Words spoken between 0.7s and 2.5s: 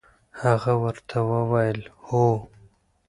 ورته وویل: هو.